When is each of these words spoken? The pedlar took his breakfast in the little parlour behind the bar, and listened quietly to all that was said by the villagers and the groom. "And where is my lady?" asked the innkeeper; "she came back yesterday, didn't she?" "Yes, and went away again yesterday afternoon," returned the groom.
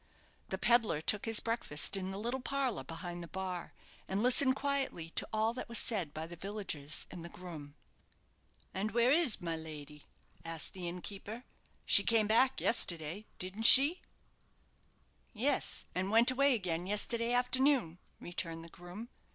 The 0.49 0.57
pedlar 0.57 0.99
took 0.99 1.25
his 1.25 1.41
breakfast 1.41 1.95
in 1.95 2.09
the 2.09 2.17
little 2.17 2.39
parlour 2.39 2.83
behind 2.83 3.21
the 3.21 3.27
bar, 3.27 3.71
and 4.07 4.23
listened 4.23 4.55
quietly 4.55 5.11
to 5.11 5.27
all 5.31 5.53
that 5.53 5.69
was 5.69 5.77
said 5.77 6.11
by 6.11 6.25
the 6.25 6.35
villagers 6.35 7.05
and 7.11 7.23
the 7.23 7.29
groom. 7.29 7.75
"And 8.73 8.93
where 8.93 9.11
is 9.11 9.41
my 9.41 9.55
lady?" 9.55 10.05
asked 10.43 10.73
the 10.73 10.87
innkeeper; 10.87 11.43
"she 11.85 12.01
came 12.03 12.25
back 12.25 12.59
yesterday, 12.59 13.27
didn't 13.37 13.67
she?" 13.69 14.01
"Yes, 15.35 15.85
and 15.93 16.09
went 16.09 16.31
away 16.31 16.55
again 16.55 16.87
yesterday 16.87 17.31
afternoon," 17.31 17.99
returned 18.19 18.63
the 18.65 18.69
groom. 18.69 19.09